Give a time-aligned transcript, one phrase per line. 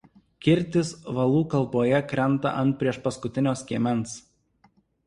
[0.45, 4.19] Kirtis valų kalboje krenta ant priešpaskutinio skiemens.